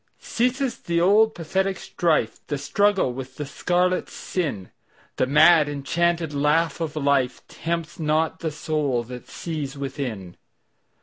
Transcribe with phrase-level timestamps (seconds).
[0.17, 6.93] Ceases the old pathetic strife, The struggle with the scarlet sin:The mad enchanted laugh of
[6.95, 10.37] lifeTempts not the soul that sees within.